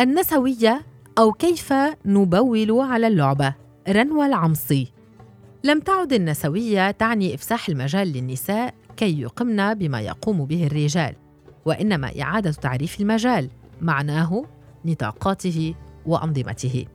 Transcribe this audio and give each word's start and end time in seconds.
النسوية 0.00 0.86
أو 1.18 1.32
كيف 1.32 1.72
نبول 2.06 2.80
على 2.80 3.06
اللعبة؟ 3.06 3.54
رنوى 3.88 4.26
العمصي. 4.26 4.92
لم 5.64 5.80
تعد 5.80 6.12
النسوية 6.12 6.90
تعني 6.90 7.34
إفساح 7.34 7.68
المجال 7.68 8.08
للنساء 8.08 8.74
كي 8.96 9.20
يقمن 9.20 9.74
بما 9.74 10.00
يقوم 10.00 10.44
به 10.44 10.66
الرجال 10.66 11.14
وإنما 11.64 12.20
إعادة 12.22 12.52
تعريف 12.52 13.00
المجال 13.00 13.50
معناه 13.80 14.44
نطاقاته 14.84 15.74
وأنظمته. 16.06 16.86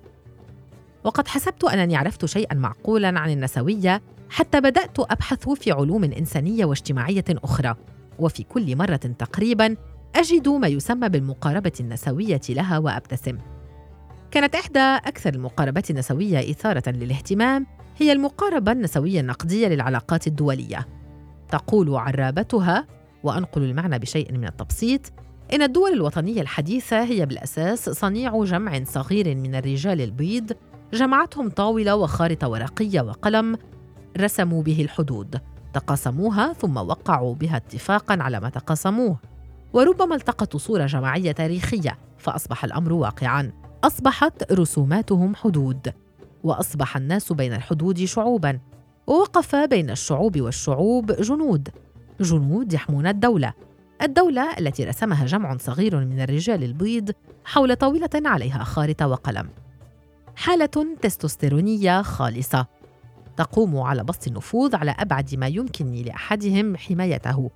وقد 1.04 1.28
حسبت 1.28 1.64
أنني 1.64 1.96
عرفت 1.96 2.26
شيئا 2.26 2.56
معقولا 2.56 3.20
عن 3.20 3.32
النسوية 3.32 4.02
حتى 4.30 4.62
بدأت 4.62 5.00
أبحث 5.00 5.50
في 5.50 5.72
علوم 5.72 6.04
إنسانية 6.04 6.66
واجتماعية 6.66 7.26
أخرى 7.30 7.76
وفي 8.20 8.44
كل 8.44 8.76
مرة 8.76 8.96
تقريبا 8.96 9.76
أجد 10.16 10.50
ما 10.50 10.68
يسمى 10.68 11.10
بالمقاربة 11.10 11.72
النسوية 11.80 12.42
لها 12.50 12.78
وأبتسم. 12.78 13.38
كانت 14.32 14.56
إحدى 14.56 14.80
أكثر 14.80 15.34
المقاربات 15.34 15.92
النسوية 15.92 16.52
إثارة 16.52 16.90
للاهتمام 16.90 17.68
هي 17.98 18.12
المقاربة 18.12 18.72
النسوية 18.72 19.20
النقدية 19.20 19.68
للعلاقات 19.68 20.28
الدولية. 20.28 20.88
تقول 21.50 21.96
عرابتها 21.96 22.88
وأنقل 23.24 23.64
المعنى 23.64 24.00
بشيء 24.00 24.32
من 24.32 24.48
التبسيط 24.48 25.02
إن 25.54 25.62
الدول 25.62 25.94
الوطنية 25.94 26.42
الحديثة 26.42 27.04
هي 27.04 27.26
بالأساس 27.26 27.90
صنيع 27.90 28.44
جمع 28.44 28.84
صغير 28.84 29.36
من 29.36 29.56
الرجال 29.56 30.02
البيض 30.02 30.52
جمعتهم 30.94 31.50
طاولة 31.50 31.96
وخارطة 31.96 32.48
ورقية 32.48 33.02
وقلم 33.02 33.58
رسموا 34.18 34.64
به 34.64 34.82
الحدود 34.82 35.42
تقاسموها 35.74 36.54
ثم 36.54 36.78
وقعوا 36.78 37.36
بها 37.36 37.58
اتفاقا 37.58 38.18
على 38.22 38.40
ما 38.40 38.50
تقاسموه. 38.50 39.31
وربما 39.74 40.16
التقطوا 40.16 40.60
صورة 40.60 40.86
جماعية 40.86 41.32
تاريخية 41.32 41.98
فأصبح 42.18 42.64
الأمر 42.64 42.94
واقعا. 42.94 43.52
أصبحت 43.84 44.52
رسوماتهم 44.52 45.36
حدود 45.36 45.94
وأصبح 46.44 46.98
الناس 46.98 47.34
بين 47.34 47.54
الحدود 47.54 48.04
شعوبا 48.04 48.60
ووقف 49.08 49.56
بين 49.56 49.90
الشعوب 49.90 50.42
والشعوب 50.42 51.12
جنود. 51.12 51.70
جنود 52.22 52.74
يحمون 52.74 53.08
الدولة 53.08 53.54
الدولة 54.02 54.58
التي 54.60 54.84
رسمها 54.86 55.26
جمع 55.26 55.58
صغير 55.58 56.06
من 56.06 56.22
الرجال 56.22 56.64
البيض 56.64 57.12
حول 57.46 57.76
طاولة 57.76 58.10
عليها 58.16 58.64
خارطة 58.64 59.08
وقلم. 59.08 59.50
حالة 60.36 60.88
تستوستيرونية 61.02 62.02
خالصة. 62.02 62.66
تقوم 63.38 63.78
على 63.78 64.04
بسط 64.04 64.28
النفوذ 64.28 64.76
على 64.76 64.92
أبعد 64.92 65.36
ما 65.36 65.48
يمكن 65.48 65.92
لأحدهم 65.92 66.78
حمايته. 66.78 67.52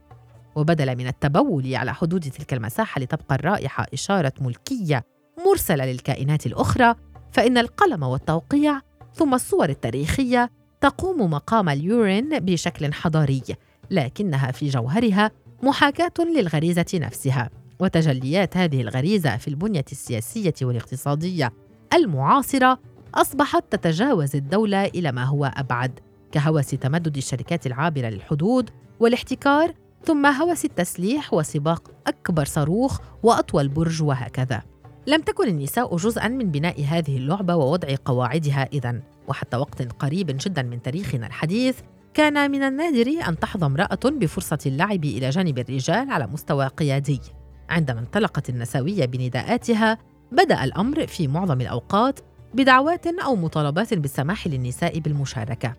وبدلا 0.56 0.96
من 0.96 1.08
التبول 1.08 1.76
على 1.76 1.94
حدود 1.94 2.22
تلك 2.22 2.54
المساحة 2.54 3.02
لتبقى 3.02 3.36
الرائحة 3.36 3.86
إشارة 3.94 4.34
ملكية 4.42 5.04
مرسلة 5.48 5.86
للكائنات 5.86 6.46
الأخرى 6.46 6.96
فإن 7.32 7.58
القلم 7.58 8.04
والتوقيع 8.04 8.82
ثم 9.14 9.34
الصور 9.34 9.70
التاريخية 9.70 10.52
تقوم 10.82 11.32
مقام 11.32 11.70
اليورين 11.70 12.40
بشكل 12.40 12.94
حضاري 12.94 13.44
لكنها 13.92 14.52
في 14.52 14.70
جوهرها 14.70 15.32
محاكاة 15.64 16.14
للغريزة 16.20 16.86
نفسها 16.94 17.50
وتجليات 17.80 18.58
هذه 18.58 18.82
الغريزة 18.82 19.38
في 19.38 19.48
البنية 19.48 19.86
السياسية 19.92 20.54
والاقتصادية 20.62 21.54
المعاصرة 21.94 22.80
أصبحت 23.16 23.64
تتجاوز 23.72 24.36
الدولة 24.36 24.86
إلى 24.86 25.12
ما 25.12 25.24
هو 25.24 25.46
أبعد 25.46 26.00
كهوس 26.32 26.68
تمدد 26.70 27.18
الشركات 27.18 27.68
العابرة 27.68 28.08
للحدود 28.10 28.70
والاحتكار 29.00 29.74
ثم 30.06 30.26
هوس 30.26 30.66
التسليح 30.66 31.34
وسباق 31.34 31.92
أكبر 32.08 32.46
صاروخ 32.46 33.00
وأطول 33.24 33.68
برج 33.68 34.04
وهكذا. 34.04 34.62
لم 35.08 35.22
تكن 35.22 35.48
النساء 35.48 35.96
جزءا 35.96 36.28
من 36.28 36.52
بناء 36.52 36.84
هذه 36.84 37.18
اللعبة 37.18 37.56
ووضع 37.56 37.96
قواعدها 38.06 38.70
إذا 38.74 39.02
وحتى 39.28 39.58
وقت 39.58 39.82
قريب 39.82 40.38
جدا 40.40 40.62
من 40.62 40.82
تاريخنا 40.82 41.28
الحديث 41.28 41.80
كان 42.14 42.52
من 42.52 42.64
النادر 42.64 43.08
أن 43.28 43.40
تحظى 43.40 43.66
امرأة 43.66 44.00
بفرصة 44.06 44.58
اللعب 44.66 45.06
إلى 45.06 45.30
جانب 45.30 45.60
الرجال 45.60 46.12
على 46.12 46.28
مستوى 46.28 46.68
قيادي. 46.68 47.22
عندما 47.70 48.00
انطلقت 48.00 48.50
النسوية 48.50 49.06
بنداءاتها 49.06 49.98
بدأ 50.32 50.64
الأمر 50.64 51.08
في 51.08 51.28
معظم 51.28 51.62
الأوقات 51.62 52.20
بدعوات 52.54 53.08
أو 53.08 53.36
مطالبات 53.36 53.94
بالسماح 53.94 54.48
للنساء 54.48 55.00
بالمشاركة. 55.00 55.74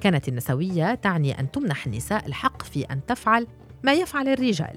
كانت 0.00 0.28
النسوية 0.28 0.94
تعني 0.94 1.40
أن 1.40 1.50
تمنح 1.50 1.86
النساء 1.86 2.26
الحق 2.26 2.62
في 2.62 2.82
أن 2.82 3.06
تفعل 3.06 3.46
ما 3.84 3.92
يفعل 3.92 4.28
الرجال. 4.28 4.76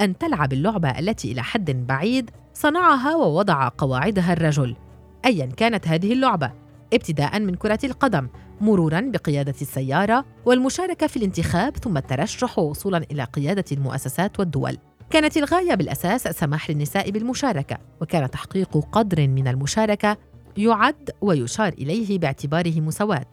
أن 0.00 0.18
تلعب 0.18 0.52
اللعبة 0.52 0.90
التي 0.90 1.32
إلى 1.32 1.42
حد 1.42 1.86
بعيد 1.86 2.30
صنعها 2.54 3.16
ووضع 3.16 3.68
قواعدها 3.78 4.32
الرجل. 4.32 4.76
أيا 5.24 5.46
كانت 5.46 5.88
هذه 5.88 6.12
اللعبة. 6.12 6.52
ابتداء 6.92 7.40
من 7.40 7.54
كرة 7.54 7.78
القدم 7.84 8.28
مرورا 8.60 9.00
بقيادة 9.00 9.54
السيارة 9.62 10.24
والمشاركة 10.44 11.06
في 11.06 11.16
الانتخاب 11.16 11.76
ثم 11.76 11.96
الترشح 11.96 12.58
ووصولا 12.58 12.98
إلى 13.10 13.24
قيادة 13.24 13.64
المؤسسات 13.72 14.40
والدول. 14.40 14.78
كانت 15.10 15.36
الغاية 15.36 15.74
بالأساس 15.74 16.26
السماح 16.26 16.70
للنساء 16.70 17.10
بالمشاركة 17.10 17.78
وكان 18.00 18.30
تحقيق 18.30 18.78
قدر 18.92 19.28
من 19.28 19.48
المشاركة 19.48 20.16
يعد 20.56 21.10
ويشار 21.20 21.72
إليه 21.72 22.18
باعتباره 22.18 22.80
مساواة. 22.80 23.26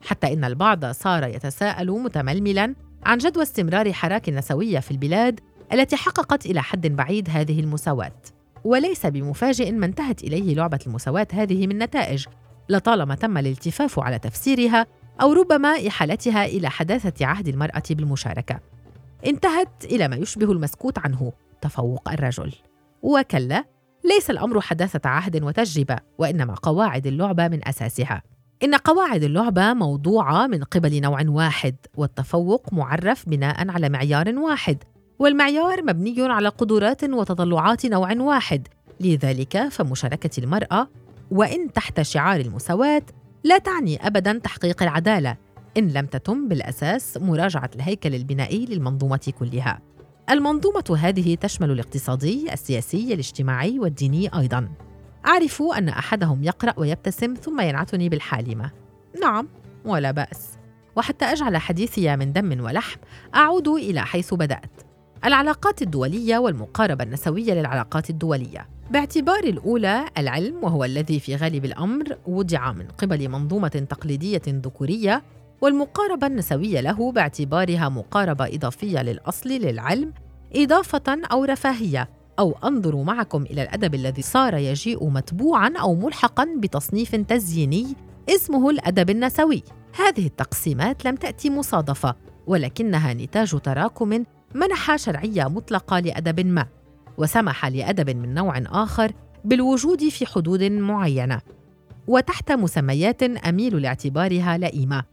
حتى 0.00 0.32
إن 0.32 0.44
البعض 0.44 0.84
صار 0.84 1.24
يتساءل 1.24 1.90
متململا 1.90 2.74
عن 3.04 3.18
جدوى 3.18 3.42
استمرار 3.42 3.92
حراك 3.92 4.28
النسوية 4.28 4.78
في 4.78 4.90
البلاد 4.90 5.40
التي 5.72 5.96
حققت 5.96 6.46
إلى 6.46 6.62
حد 6.62 6.86
بعيد 6.86 7.30
هذه 7.30 7.60
المساواة. 7.60 8.22
وليس 8.64 9.06
بمفاجئ 9.06 9.72
ما 9.72 9.86
انتهت 9.86 10.24
إليه 10.24 10.54
لعبة 10.54 10.78
المساواة 10.86 11.26
هذه 11.32 11.66
من 11.66 11.78
نتائج 11.78 12.26
لطالما 12.68 13.14
تم 13.14 13.38
الالتفاف 13.38 14.00
على 14.00 14.18
تفسيرها 14.18 14.86
أو 15.20 15.32
ربما 15.32 15.68
إحالتها 15.88 16.44
إلى 16.44 16.70
حداثة 16.70 17.26
عهد 17.26 17.48
المرأة 17.48 17.82
بالمشاركة. 17.90 18.60
انتهت 19.26 19.84
إلى 19.84 20.08
ما 20.08 20.16
يشبه 20.16 20.52
المسكوت 20.52 20.98
عنه 20.98 21.32
تفوق 21.60 22.08
الرجل. 22.12 22.52
وكلا 23.02 23.64
ليس 24.04 24.30
الأمر 24.30 24.60
حداثة 24.60 25.08
عهد 25.10 25.42
وتجربة 25.42 25.96
وإنما 26.18 26.54
قواعد 26.54 27.06
اللعبة 27.06 27.48
من 27.48 27.68
أساسها. 27.68 28.22
إن 28.64 28.74
قواعد 28.74 29.22
اللعبة 29.22 29.74
موضوعة 29.74 30.46
من 30.46 30.64
قبل 30.64 31.00
نوع 31.00 31.22
واحد 31.26 31.76
والتفوق 31.96 32.72
معرف 32.72 33.28
بناء 33.28 33.70
على 33.70 33.88
معيار 33.88 34.38
واحد 34.38 34.84
والمعيار 35.18 35.82
مبني 35.82 36.14
على 36.18 36.48
قدرات 36.48 37.04
وتطلعات 37.04 37.86
نوع 37.86 38.12
واحد 38.12 38.68
لذلك 39.00 39.68
فمشاركة 39.68 40.40
المرأة 40.40 40.88
وإن 41.30 41.72
تحت 41.72 42.00
شعار 42.00 42.40
المساواة 42.40 43.02
لا 43.44 43.58
تعني 43.58 44.06
أبدا 44.06 44.38
تحقيق 44.38 44.82
العدالة 44.82 45.36
إن 45.76 45.88
لم 45.88 46.06
تتم 46.06 46.48
بالأساس 46.48 47.16
مراجعة 47.16 47.70
الهيكل 47.74 48.14
البنائي 48.14 48.66
للمنظومة 48.66 49.32
كلها 49.38 49.80
المنظومة 50.30 50.98
هذه 50.98 51.34
تشمل 51.34 51.70
الاقتصادي، 51.70 52.52
السياسي، 52.52 53.14
الاجتماعي 53.14 53.78
والديني 53.78 54.38
أيضا. 54.38 54.68
أعرف 55.28 55.62
أن 55.62 55.88
أحدهم 55.88 56.44
يقرأ 56.44 56.74
ويبتسم 56.76 57.34
ثم 57.34 57.60
ينعتني 57.60 58.08
بالحالمة. 58.08 58.70
نعم، 59.22 59.48
ولا 59.84 60.10
بأس. 60.10 60.58
وحتى 60.96 61.24
أجعل 61.24 61.56
حديثي 61.56 62.16
من 62.16 62.32
دم 62.32 62.64
ولحم، 62.64 63.00
أعود 63.34 63.68
إلى 63.68 64.00
حيث 64.00 64.34
بدأت. 64.34 64.70
العلاقات 65.24 65.82
الدولية 65.82 66.38
والمقاربة 66.38 67.04
النسوية 67.04 67.54
للعلاقات 67.54 68.10
الدولية. 68.10 68.68
باعتبار 68.90 69.44
الأولى 69.44 70.04
العلم 70.18 70.64
وهو 70.64 70.84
الذي 70.84 71.20
في 71.20 71.36
غالب 71.36 71.64
الأمر 71.64 72.16
وضع 72.26 72.72
من 72.72 72.88
قبل 72.88 73.28
منظومة 73.28 73.68
تقليدية 73.68 74.42
ذكورية 74.48 75.22
والمقاربة 75.60 76.26
النسوية 76.26 76.80
له 76.80 77.12
باعتبارها 77.12 77.88
مقاربة 77.88 78.46
إضافية 78.46 79.02
للأصل 79.02 79.48
للعلم 79.48 80.12
إضافة 80.54 81.18
أو 81.32 81.44
رفاهية 81.44 82.08
أو 82.38 82.56
أنظر 82.64 83.02
معكم 83.02 83.42
إلى 83.42 83.62
الأدب 83.62 83.94
الذي 83.94 84.22
صار 84.22 84.54
يجيء 84.54 85.08
متبوعا 85.08 85.72
أو 85.80 85.94
ملحقا 85.94 86.48
بتصنيف 86.58 87.16
تزييني 87.16 87.86
اسمه 88.28 88.70
الأدب 88.70 89.10
النسوي. 89.10 89.62
هذه 89.94 90.26
التقسيمات 90.26 91.04
لم 91.04 91.14
تأتي 91.14 91.50
مصادفة 91.50 92.14
ولكنها 92.46 93.14
نتاج 93.14 93.60
تراكم 93.60 94.24
منح 94.54 94.96
شرعية 94.96 95.48
مطلقة 95.48 95.98
لأدب 95.98 96.46
ما 96.46 96.66
وسمح 97.18 97.66
لأدب 97.66 98.10
من 98.10 98.34
نوع 98.34 98.62
آخر 98.66 99.12
بالوجود 99.44 100.08
في 100.08 100.26
حدود 100.26 100.62
معينة 100.62 101.40
وتحت 102.06 102.52
مسميات 102.52 103.22
أميل 103.22 103.82
لاعتبارها 103.82 104.58
لئيمة. 104.58 105.04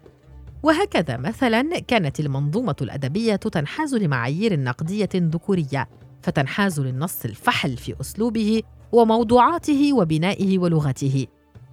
وهكذا 0.64 1.18
مثلا 1.18 1.80
كانت 1.80 2.20
المنظومة 2.20 2.76
الأدبية 2.82 3.36
تنحاز 3.36 3.96
لمعايير 3.96 4.60
نقدية 4.60 5.10
ذكورية 5.16 5.88
فتنحاز 6.26 6.80
للنص 6.80 7.26
الفحل 7.26 7.78
في 7.78 7.96
أسلوبه 8.02 8.64
وموضوعاته 8.92 9.94
وبنائه 9.94 10.60
ولغته. 10.60 11.28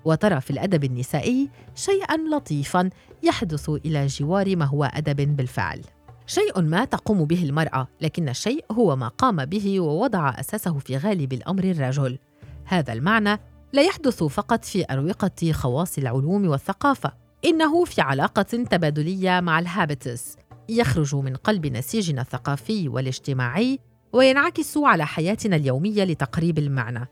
وترى 0.04 0.40
في 0.40 0.50
الأدب 0.50 0.84
النسائي 0.84 1.50
شيئا 1.74 2.16
لطيفا 2.16 2.90
يحدث 3.22 3.68
إلى 3.70 4.06
جوار 4.06 4.56
ما 4.56 4.64
هو 4.64 4.84
أدب 4.84 5.36
بالفعل. 5.36 5.80
شيء 6.26 6.62
ما 6.62 6.84
تقوم 6.84 7.24
به 7.24 7.42
المرأة 7.44 7.88
لكن 8.00 8.28
الشيء 8.28 8.64
هو 8.72 8.96
ما 8.96 9.08
قام 9.08 9.44
به 9.44 9.80
ووضع 9.80 10.30
أساسه 10.30 10.78
في 10.78 10.96
غالب 10.96 11.32
الأمر 11.32 11.64
الرجل. 11.64 12.18
هذا 12.64 12.92
المعنى 12.92 13.40
لا 13.72 13.82
يحدث 13.82 14.24
فقط 14.24 14.64
في 14.64 14.84
أروقة 14.90 15.52
خواص 15.52 15.98
العلوم 15.98 16.48
والثقافة 16.48 17.12
إنه 17.44 17.84
في 17.84 18.00
علاقة 18.00 18.42
تبادلية 18.42 19.40
مع 19.40 19.58
الهابتس. 19.58 20.36
يخرج 20.68 21.14
من 21.14 21.36
قلب 21.36 21.66
نسيجنا 21.66 22.20
الثقافي 22.20 22.88
والاجتماعي 22.88 23.78
وينعكس 24.12 24.78
على 24.78 25.06
حياتنا 25.06 25.56
اليومية 25.56 26.04
لتقريب 26.04 26.58
المعنى 26.58 27.08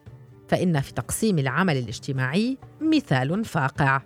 فإن 0.48 0.80
في 0.80 0.92
تقسيم 0.94 1.38
العمل 1.38 1.76
الاجتماعي 1.76 2.58
مثال 2.80 3.44
فاقع. 3.44 4.02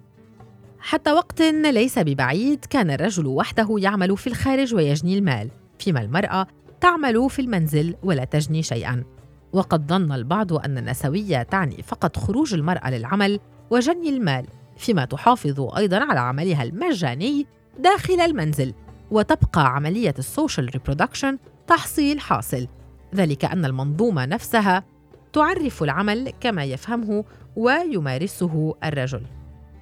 حتى 0.78 1.12
وقت 1.12 1.42
ليس 1.42 1.98
ببعيد 1.98 2.64
كان 2.64 2.90
الرجل 2.90 3.26
وحده 3.26 3.68
يعمل 3.78 4.16
في 4.16 4.26
الخارج 4.26 4.74
ويجني 4.74 5.18
المال 5.18 5.50
فيما 5.78 6.00
المرأة 6.00 6.46
تعمل 6.80 7.30
في 7.30 7.42
المنزل 7.42 7.96
ولا 8.02 8.24
تجني 8.24 8.62
شيئا. 8.62 9.04
وقد 9.52 9.88
ظن 9.88 10.12
البعض 10.12 10.52
أن 10.52 10.78
النسوية 10.78 11.42
تعني 11.42 11.82
فقط 11.82 12.16
خروج 12.16 12.54
المرأة 12.54 12.90
للعمل 12.90 13.40
وجني 13.70 14.08
المال 14.08 14.46
فيما 14.76 15.04
تحافظ 15.04 15.60
أيضا 15.76 16.04
على 16.04 16.20
عملها 16.20 16.62
المجاني 16.62 17.46
داخل 17.78 18.20
المنزل 18.20 18.74
وتبقى 19.10 19.74
عملية 19.74 20.14
ال 20.18 20.25
social 20.25 20.70
reproduction 20.74 21.38
تحصيل 21.66 22.20
حاصل. 22.20 22.66
ذلك 23.14 23.44
أن 23.44 23.64
المنظومة 23.64 24.26
نفسها 24.26 24.84
تعرف 25.32 25.82
العمل 25.82 26.32
كما 26.40 26.64
يفهمه 26.64 27.24
ويمارسه 27.56 28.74
الرجل. 28.84 29.22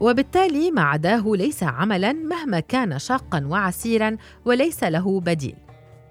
وبالتالي 0.00 0.70
ما 0.70 0.82
عداه 0.82 1.23
ليس 1.26 1.62
عملا 1.62 2.12
مهما 2.12 2.61
كان 2.61 2.99
شاقا 2.99 3.46
وعسيرا 3.46 4.17
وليس 4.44 4.84
له 4.84 5.20
بديل. 5.20 5.56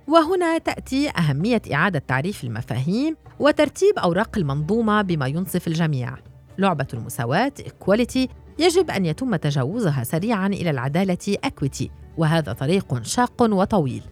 وهنا 0.07 0.57
تأتي 0.57 1.09
أهمية 1.09 1.61
إعادة 1.73 1.99
تعريف 1.99 2.43
المفاهيم 2.43 3.17
وترتيب 3.39 3.99
أوراق 3.99 4.37
المنظومة 4.37 5.01
بما 5.01 5.27
ينصف 5.27 5.67
الجميع. 5.67 6.15
لعبة 6.57 6.87
المساواة 6.93 7.53
equality 7.59 8.27
يجب 8.59 8.91
أن 8.91 9.05
يتم 9.05 9.35
تجاوزها 9.35 10.03
سريعا 10.03 10.47
إلى 10.47 10.69
العدالة 10.69 11.37
equity 11.47 11.87
وهذا 12.17 12.53
طريق 12.53 13.03
شاق 13.03 13.41
وطويل. 13.41 14.03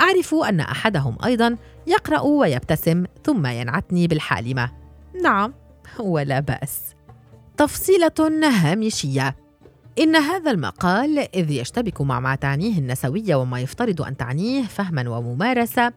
أعرف 0.00 0.34
أن 0.34 0.60
أحدهم 0.60 1.16
أيضا 1.24 1.56
يقرأ 1.86 2.20
ويبتسم 2.20 3.04
ثم 3.24 3.46
ينعتني 3.46 4.06
بالحالمة. 4.06 4.70
نعم 5.22 5.54
ولا 6.00 6.40
بأس. 6.40 6.80
تفصيلة 7.56 8.48
هامشية. 8.48 9.36
إن 9.98 10.16
هذا 10.16 10.50
المقال 10.50 11.18
إذ 11.18 11.50
يشتبك 11.50 12.00
مع 12.00 12.20
ما 12.20 12.34
تعنيه 12.34 12.78
النسوية 12.78 13.34
وما 13.34 13.60
يفترض 13.60 14.02
أن 14.02 14.16
تعنيه 14.16 14.62
فهما 14.62 15.08
وممارسة 15.08 15.92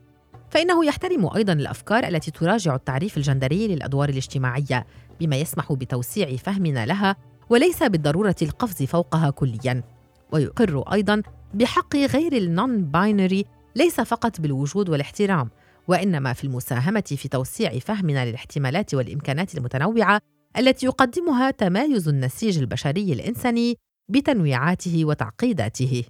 فإنه 0.49 0.85
يحترم 0.85 1.29
أيضا 1.35 1.53
الأفكار 1.53 2.07
التي 2.07 2.31
تراجع 2.31 2.75
التعريف 2.75 3.17
الجندري 3.17 3.67
للأدوار 3.67 4.09
الاجتماعية 4.09 4.85
بما 5.19 5.35
يسمح 5.35 5.73
بتوسيع 5.73 6.35
فهمنا 6.35 6.85
لها 6.85 7.15
وليس 7.49 7.83
بالضرورة 7.83 8.35
القفز 8.41 8.83
فوقها 8.83 9.29
كليا. 9.29 9.83
ويقر 10.31 10.93
أيضا 10.93 11.21
بحق 11.53 11.95
غير 11.95 12.33
النون 12.33 12.81
باينري 12.81 13.45
ليس 13.75 14.01
فقط 14.01 14.41
بالوجود 14.41 14.89
والاحترام 14.89 15.49
وإنما 15.87 16.33
في 16.33 16.43
المساهمة 16.43 17.03
في 17.17 17.27
توسيع 17.27 17.79
فهمنا 17.79 18.25
للاحتمالات 18.25 18.93
والإمكانات 18.93 19.55
المتنوعة 19.57 20.21
التي 20.57 20.85
يقدمها 20.85 21.51
تمايز 21.51 22.07
النسيج 22.07 22.57
البشري 22.57 23.13
الإنساني 23.13 23.77
بتنويعاته 24.09 25.05
وتعقيداته. 25.05 26.03